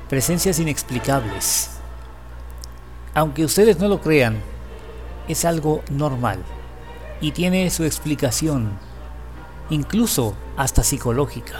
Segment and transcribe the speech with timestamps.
[0.09, 1.72] presencias inexplicables.
[3.13, 4.38] Aunque ustedes no lo crean,
[5.28, 6.40] es algo normal
[7.19, 8.72] y tiene su explicación,
[9.69, 11.56] incluso hasta psicológica.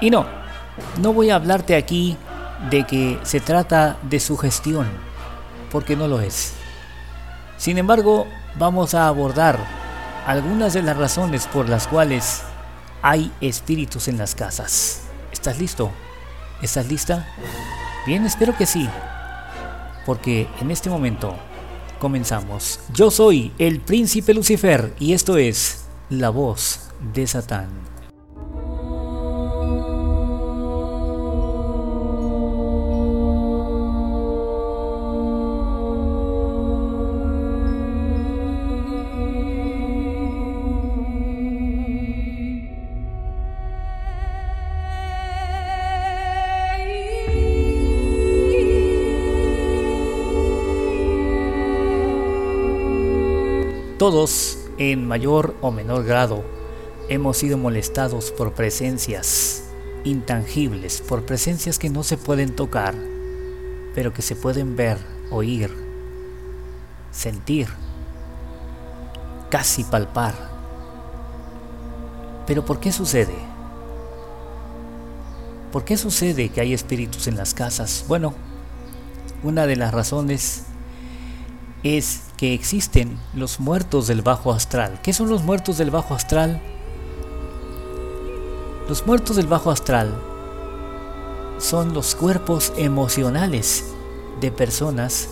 [0.00, 0.26] Y no,
[1.00, 2.16] no voy a hablarte aquí
[2.70, 4.86] de que se trata de sugestión,
[5.72, 6.54] porque no lo es.
[7.56, 9.58] Sin embargo, vamos a abordar
[10.26, 12.42] algunas de las razones por las cuales
[13.02, 15.02] hay espíritus en las casas.
[15.32, 15.90] ¿Estás listo?
[16.62, 17.28] ¿Estás lista?
[18.06, 18.88] Bien, espero que sí.
[20.06, 21.36] Porque en este momento
[21.98, 22.80] comenzamos.
[22.92, 27.87] Yo soy el príncipe Lucifer y esto es la voz de Satán.
[53.98, 56.44] Todos, en mayor o menor grado,
[57.08, 59.64] hemos sido molestados por presencias
[60.04, 62.94] intangibles, por presencias que no se pueden tocar,
[63.96, 64.98] pero que se pueden ver,
[65.32, 65.74] oír,
[67.10, 67.66] sentir,
[69.50, 70.36] casi palpar.
[72.46, 73.34] Pero ¿por qué sucede?
[75.72, 78.04] ¿Por qué sucede que hay espíritus en las casas?
[78.06, 78.32] Bueno,
[79.42, 80.66] una de las razones
[81.82, 85.00] es que existen los muertos del bajo astral.
[85.02, 86.62] ¿Qué son los muertos del bajo astral?
[88.88, 90.14] Los muertos del bajo astral
[91.58, 93.84] son los cuerpos emocionales
[94.40, 95.28] de personas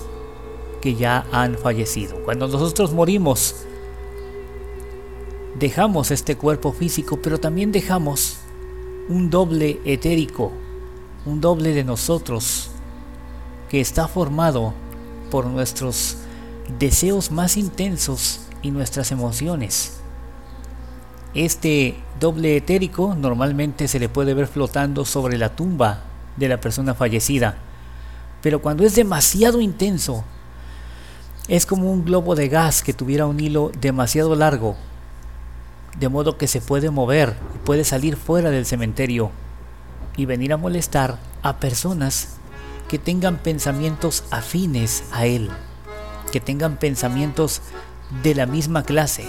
[0.82, 2.16] que ya han fallecido.
[2.24, 3.54] Cuando nosotros morimos,
[5.58, 8.38] dejamos este cuerpo físico, pero también dejamos
[9.08, 10.50] un doble etérico,
[11.24, 12.70] un doble de nosotros,
[13.68, 14.74] que está formado
[15.30, 16.16] por nuestros
[16.78, 20.01] deseos más intensos y nuestras emociones.
[21.34, 26.01] Este doble etérico normalmente se le puede ver flotando sobre la tumba
[26.36, 27.57] de la persona fallecida,
[28.42, 30.24] pero cuando es demasiado intenso,
[31.48, 34.77] es como un globo de gas que tuviera un hilo demasiado largo,
[35.98, 39.30] de modo que se puede mover y puede salir fuera del cementerio
[40.16, 42.36] y venir a molestar a personas
[42.89, 45.51] que tengan pensamientos afines a él
[46.32, 47.62] que tengan pensamientos
[48.22, 49.24] de la misma clase.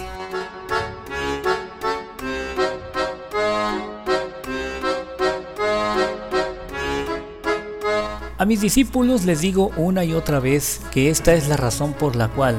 [8.40, 12.14] A mis discípulos les digo una y otra vez que esta es la razón por
[12.14, 12.54] la cual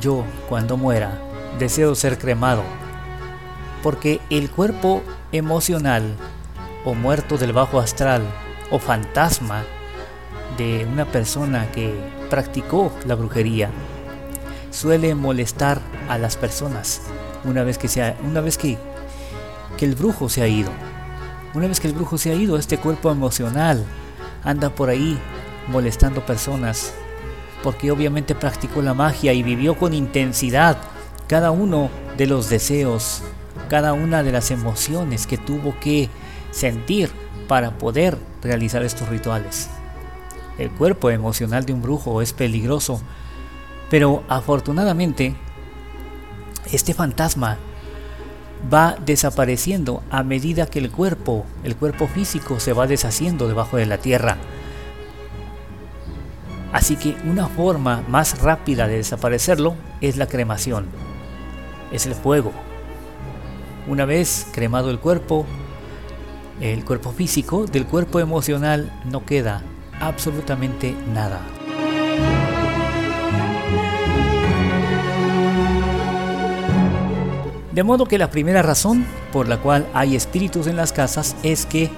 [0.00, 1.20] yo, cuando muera,
[1.58, 2.62] deseo ser cremado.
[3.82, 6.16] Porque el cuerpo emocional,
[6.86, 8.22] o muerto del bajo astral,
[8.70, 9.64] o fantasma,
[10.56, 11.94] de una persona que
[12.32, 13.68] practicó la brujería
[14.70, 17.02] suele molestar a las personas
[17.44, 18.78] una vez que, sea, una vez que,
[19.76, 20.70] que el brujo se ha ido.
[21.52, 23.84] Una vez que el brujo se ha ido, este cuerpo emocional
[24.44, 25.18] anda por ahí
[25.68, 26.94] molestando personas
[27.62, 30.78] porque obviamente practicó la magia y vivió con intensidad
[31.28, 33.22] cada uno de los deseos,
[33.68, 36.08] cada una de las emociones que tuvo que
[36.50, 37.10] sentir
[37.46, 39.68] para poder realizar estos rituales.
[40.58, 43.00] El cuerpo emocional de un brujo es peligroso,
[43.90, 45.34] pero afortunadamente
[46.70, 47.58] este fantasma
[48.72, 53.86] va desapareciendo a medida que el cuerpo, el cuerpo físico se va deshaciendo debajo de
[53.86, 54.36] la tierra.
[56.72, 60.86] Así que una forma más rápida de desaparecerlo es la cremación.
[61.92, 62.52] Es el fuego.
[63.88, 65.44] Una vez cremado el cuerpo,
[66.60, 69.62] el cuerpo físico, del cuerpo emocional no queda
[70.02, 71.40] absolutamente nada.
[77.72, 81.64] De modo que la primera razón por la cual hay espíritus en las casas es
[81.64, 81.90] que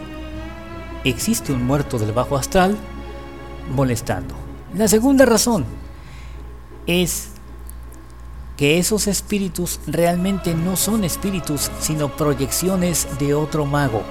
[1.02, 2.76] existe un muerto del bajo astral
[3.74, 4.34] molestando.
[4.76, 5.64] La segunda razón
[6.86, 7.30] es
[8.56, 14.02] que esos espíritus realmente no son espíritus, sino proyecciones de otro mago.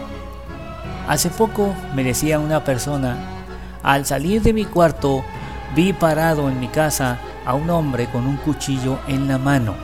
[1.07, 3.32] Hace poco me decía una persona,
[3.83, 5.23] al salir de mi cuarto
[5.75, 9.75] vi parado en mi casa a un hombre con un cuchillo en la mano.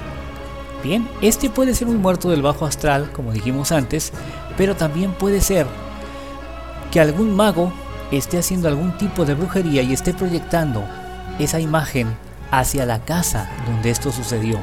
[0.84, 4.14] Bien, este puede ser un muerto del bajo astral, como dijimos antes,
[4.56, 5.68] pero también puede ser
[6.92, 7.74] que algún mago
[8.12, 10.84] esté haciendo algún tipo de brujería y esté proyectando
[11.38, 12.08] esa imagen
[12.52, 14.58] hacia la casa donde esto sucedió.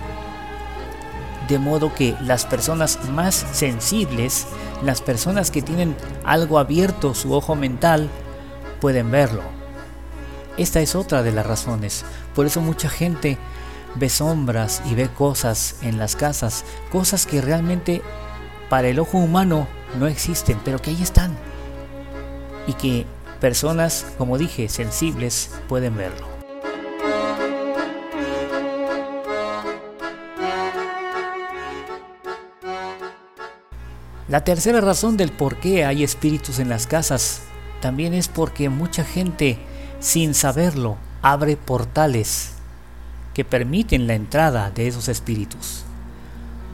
[1.49, 4.47] De modo que las personas más sensibles,
[4.83, 5.95] las personas que tienen
[6.25, 8.09] algo abierto su ojo mental,
[8.87, 9.43] pueden verlo.
[10.59, 12.05] Esta es otra de las razones.
[12.37, 13.37] Por eso mucha gente
[13.97, 18.01] ve sombras y ve cosas en las casas, cosas que realmente
[18.71, 19.67] para el ojo humano
[19.99, 21.37] no existen, pero que ahí están.
[22.69, 23.07] Y que
[23.41, 26.29] Personas, como dije, sensibles pueden verlo.
[34.29, 37.46] La tercera razón del por qué hay espíritus en las casas
[37.81, 39.59] también es porque mucha gente,
[40.01, 42.53] sin saberlo, abre portales
[43.35, 45.85] que permiten la entrada de esos espíritus.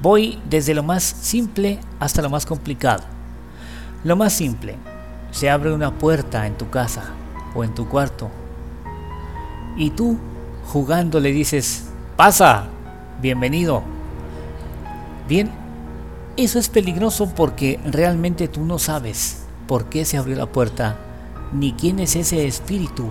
[0.00, 3.04] Voy desde lo más simple hasta lo más complicado.
[4.04, 4.76] Lo más simple,
[5.30, 7.04] se abre una puerta en tu casa
[7.54, 8.30] o en tu cuarto
[9.76, 10.18] y tú
[10.66, 11.84] jugando le dices,
[12.16, 12.64] pasa,
[13.20, 13.82] bienvenido.
[15.28, 15.50] Bien,
[16.36, 20.98] eso es peligroso porque realmente tú no sabes por qué se abrió la puerta
[21.52, 23.10] ni quién es ese espíritu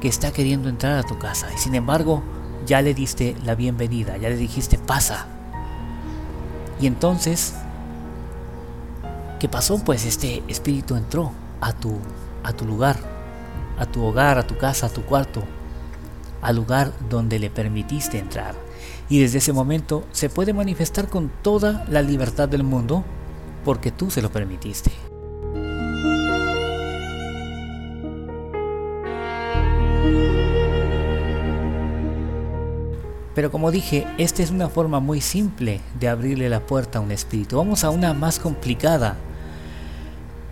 [0.00, 1.48] que está queriendo entrar a tu casa.
[1.54, 2.22] Y sin embargo,
[2.66, 5.26] ya le diste la bienvenida, ya le dijiste, pasa.
[6.80, 7.54] Y entonces
[9.40, 9.78] ¿Qué pasó?
[9.78, 11.32] Pues este espíritu entró
[11.62, 11.96] a tu,
[12.44, 12.98] a tu lugar,
[13.78, 15.42] a tu hogar, a tu casa, a tu cuarto,
[16.42, 18.54] al lugar donde le permitiste entrar.
[19.08, 23.02] Y desde ese momento se puede manifestar con toda la libertad del mundo
[23.64, 25.09] porque tú se lo permitiste.
[33.40, 37.10] Pero como dije, esta es una forma muy simple de abrirle la puerta a un
[37.10, 37.56] espíritu.
[37.56, 39.16] Vamos a una más complicada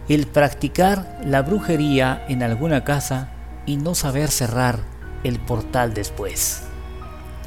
[0.09, 3.31] el practicar la brujería en alguna casa
[3.67, 4.79] y no saber cerrar
[5.23, 6.63] el portal después.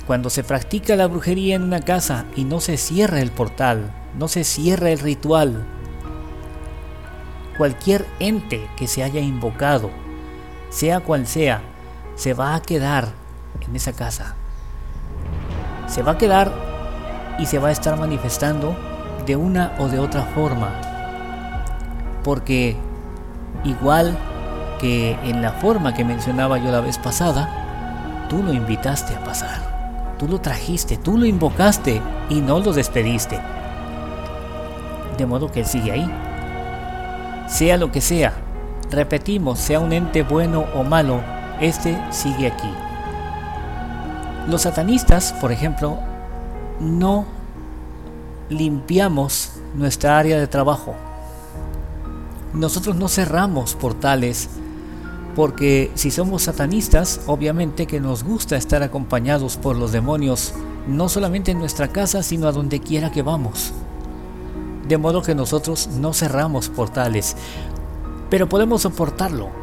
[0.06, 4.28] Cuando se practica la brujería en una casa y no se cierra el portal, no
[4.28, 5.66] se cierra el ritual,
[7.58, 9.90] cualquier ente que se haya invocado,
[10.70, 11.64] sea cual sea,
[12.16, 13.08] se va a quedar
[13.68, 14.36] en esa casa.
[15.88, 16.52] Se va a quedar
[17.40, 18.76] y se va a estar manifestando
[19.26, 20.70] de una o de otra forma
[22.24, 22.76] porque
[23.64, 24.18] igual
[24.80, 30.16] que en la forma que mencionaba yo la vez pasada, tú lo invitaste a pasar,
[30.18, 33.40] tú lo trajiste, tú lo invocaste y no lo despediste.
[35.18, 36.12] De modo que sigue ahí.
[37.48, 38.34] Sea lo que sea,
[38.90, 41.22] repetimos, sea un ente bueno o malo,
[41.60, 42.70] este sigue aquí.
[44.48, 45.98] Los satanistas, por ejemplo,
[46.80, 47.26] no
[48.50, 50.96] limpiamos nuestra área de trabajo
[52.54, 54.50] nosotros no cerramos portales
[55.36, 60.54] porque si somos satanistas, obviamente que nos gusta estar acompañados por los demonios,
[60.88, 63.72] no solamente en nuestra casa, sino a donde quiera que vamos.
[64.90, 67.38] De modo que nosotros no cerramos portales,
[68.30, 69.61] pero podemos soportarlo.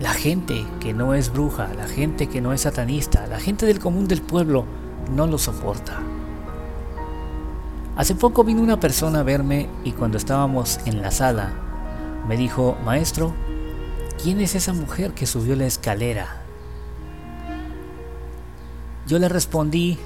[0.00, 3.78] La gente que no es bruja, la gente que no es satanista, la gente del
[3.78, 4.64] común del pueblo
[5.14, 6.00] no lo soporta.
[7.96, 11.52] Hace poco vino una persona a verme y cuando estábamos en la sala
[12.26, 13.32] me dijo, maestro,
[14.20, 16.42] ¿quién es esa mujer que subió la escalera?
[19.06, 19.98] Yo le respondí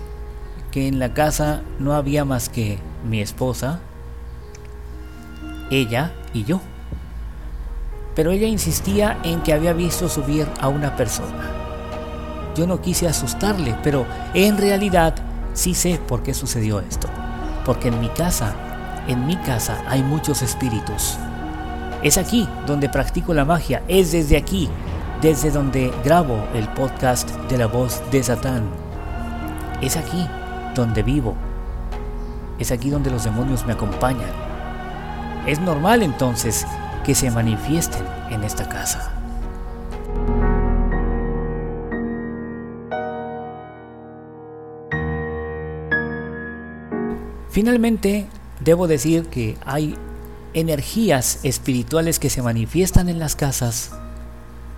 [0.71, 2.79] que en la casa no había más que
[3.09, 3.81] mi esposa,
[5.71, 6.61] ella y yo.
[8.19, 11.53] Pero ella insistía en que había visto subir a una persona.
[12.57, 15.15] Yo no quise asustarle, pero en realidad
[15.53, 17.07] sí sé por qué sucedió esto.
[17.65, 18.57] Porque en mi casa,
[19.07, 21.17] en mi casa hay muchos espíritus.
[22.03, 24.69] Es aquí donde practico la magia, es desde aquí,
[25.23, 28.65] desde donde grabo el podcast de la voz de Satán.
[29.81, 30.27] Es aquí
[30.75, 31.37] donde vivo.
[32.59, 34.33] Es aquí donde los demonios me acompañan.
[35.47, 36.67] Es normal entonces
[37.09, 39.11] que se manifiesten en esta casa.
[47.49, 48.27] Finalmente,
[48.61, 49.97] debo decir que hay
[50.53, 53.93] energías espirituales que se manifiestan en las casas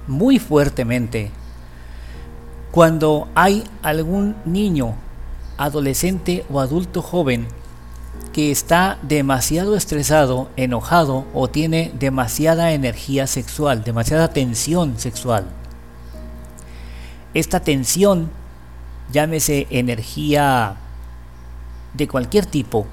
[0.07, 1.33] muy fuertemente
[2.71, 4.95] cuando hay algún niño,
[5.59, 7.49] adolescente o adulto joven
[8.33, 15.47] que está demasiado estresado, enojado o tiene demasiada energía sexual, demasiada tensión sexual.
[17.35, 18.31] Esta tensión,
[19.13, 20.77] llámese energía
[21.95, 22.87] de cualquier tipo,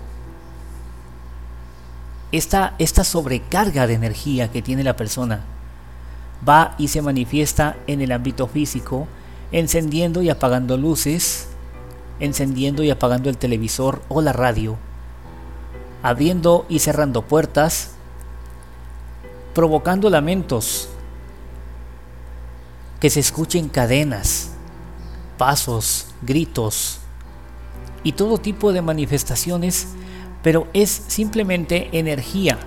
[2.31, 5.45] esta, esta sobrecarga de energía que tiene la persona
[6.47, 9.07] va y se manifiesta en el ámbito físico,
[9.51, 11.47] encendiendo y apagando luces,
[12.19, 14.77] encendiendo y apagando el televisor o la radio,
[16.03, 17.91] abriendo y cerrando puertas,
[19.53, 20.89] provocando lamentos,
[22.99, 24.51] que se escuchen cadenas,
[25.37, 26.99] pasos, gritos
[28.03, 29.89] y todo tipo de manifestaciones,
[30.43, 32.57] pero es simplemente energía,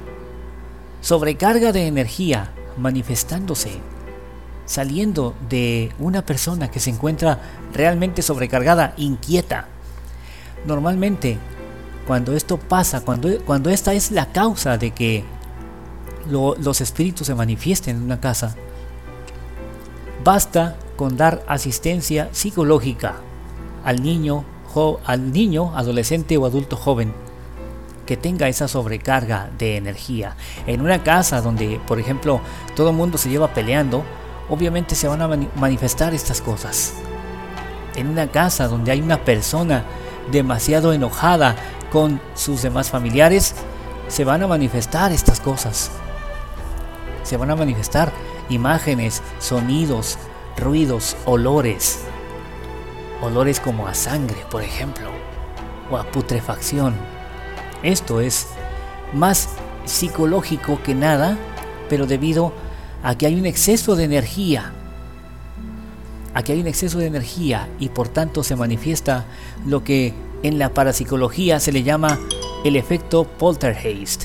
[1.01, 3.81] sobrecarga de energía manifestándose,
[4.67, 7.41] saliendo de una persona que se encuentra
[7.73, 9.67] realmente sobrecargada, inquieta.
[10.67, 11.39] Normalmente
[12.11, 15.23] cuando esto pasa, cuando, cuando esta es la causa de que
[16.29, 18.57] los espíritus se manifiesten en una casa,
[20.25, 23.15] basta con dar asistencia psicológica
[23.85, 24.45] al niño,
[25.05, 27.15] al niño, adolescente o adulto joven
[28.07, 30.35] que tenga esa sobrecarga de energía.
[30.67, 32.41] En una casa donde, por ejemplo,
[32.75, 34.03] todo el mundo se lleva peleando,
[34.49, 36.93] obviamente se van a manifestar estas cosas.
[37.95, 39.85] En una casa donde hay una persona
[40.33, 41.55] demasiado enojada
[41.91, 43.55] con sus demás familiares,
[44.09, 45.91] se van a manifestar estas cosas.
[47.23, 48.13] Se van a manifestar
[48.49, 50.19] imágenes, sonidos,
[50.57, 52.01] ruidos, olores.
[53.23, 55.11] Olores como a sangre, por ejemplo,
[55.91, 56.95] o a putrefacción.
[57.83, 58.47] Esto es
[59.13, 59.49] más
[59.85, 61.37] psicológico que nada,
[61.89, 62.53] pero debido
[63.03, 64.73] a que hay un exceso de energía.
[66.35, 69.25] A que hay un exceso de energía y por tanto se manifiesta
[69.67, 72.19] lo que en la parapsicología se le llama
[72.65, 74.25] el efecto poltergeist.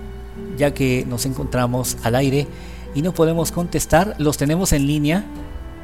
[0.58, 2.46] ya que nos encontramos al aire
[2.94, 4.16] y no podemos contestar.
[4.18, 5.24] Los tenemos en línea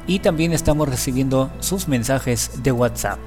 [0.06, 3.20] y también estamos recibiendo sus mensajes de WhatsApp.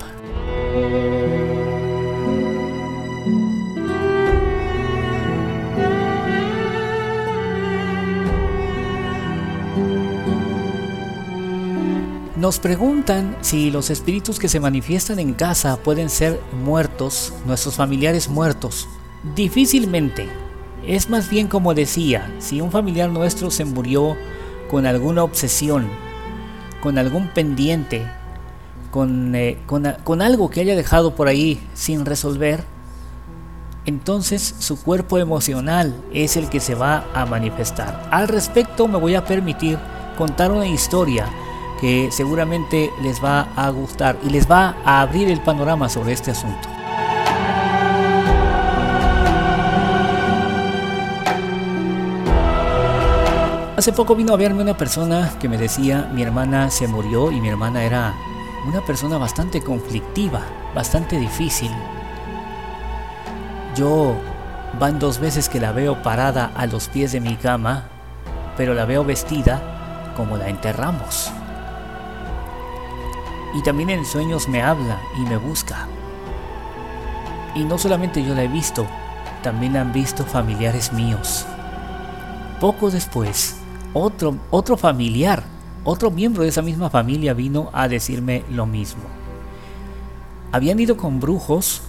[12.39, 18.29] Nos preguntan si los espíritus que se manifiestan en casa pueden ser muertos, nuestros familiares
[18.29, 18.87] muertos.
[19.35, 20.29] Difícilmente.
[20.87, 24.15] Es más bien como decía, si un familiar nuestro se murió
[24.71, 25.89] con alguna obsesión,
[26.81, 28.09] con algún pendiente,
[28.89, 32.63] con, eh, con algo que haya dejado por ahí sin resolver,
[33.85, 38.07] entonces su cuerpo emocional es el que se va a manifestar.
[38.11, 39.77] Al respecto me voy a permitir
[40.17, 41.27] contar una historia
[41.79, 46.31] que seguramente les va a gustar y les va a abrir el panorama sobre este
[46.31, 46.67] asunto.
[53.77, 57.39] Hace poco vino a verme una persona que me decía mi hermana se murió y
[57.39, 58.13] mi hermana era
[58.67, 60.41] una persona bastante conflictiva,
[60.75, 61.71] bastante difícil.
[63.75, 64.15] Yo
[64.77, 67.85] van dos veces que la veo parada a los pies de mi cama,
[68.57, 69.61] pero la veo vestida
[70.17, 71.31] como la enterramos.
[73.53, 75.87] Y también en sueños me habla y me busca.
[77.55, 78.85] Y no solamente yo la he visto,
[79.41, 81.45] también han visto familiares míos.
[82.59, 83.57] Poco después,
[83.93, 85.43] otro, otro familiar,
[85.83, 89.03] otro miembro de esa misma familia vino a decirme lo mismo.
[90.51, 91.81] Habían ido con brujos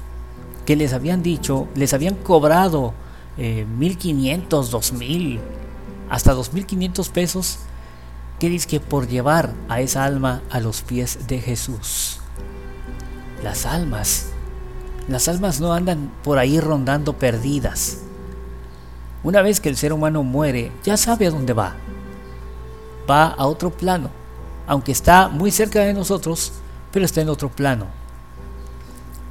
[0.65, 2.95] que les habían dicho, les habían cobrado
[3.37, 5.41] eh, 1500, 2000,
[6.09, 7.59] hasta 2500 pesos,
[8.49, 12.21] dice que por llevar a esa alma a los pies de Jesús.
[13.43, 14.31] Las almas,
[15.09, 17.99] las almas no andan por ahí rondando perdidas.
[19.23, 21.75] Una vez que el ser humano muere, ya sabe a dónde va.
[23.09, 24.11] Va a otro plano,
[24.67, 26.53] aunque está muy cerca de nosotros,
[26.93, 28.01] pero está en otro plano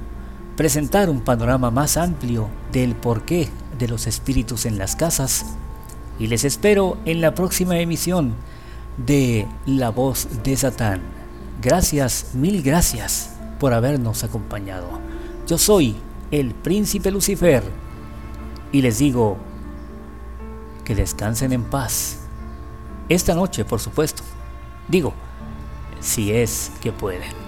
[0.56, 5.46] presentar un panorama más amplio del porqué de los espíritus en las casas
[6.20, 8.36] y les espero en la próxima emisión
[8.98, 11.02] de La voz de Satán.
[11.62, 14.88] Gracias, mil gracias por habernos acompañado.
[15.48, 15.96] Yo soy
[16.32, 17.64] el príncipe Lucifer
[18.72, 19.38] y les digo
[20.84, 22.25] que descansen en paz.
[23.08, 24.24] Esta noche, por supuesto.
[24.88, 25.14] Digo,
[26.00, 27.45] si es que pueden.